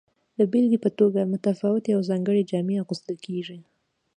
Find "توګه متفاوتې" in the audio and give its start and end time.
0.99-1.91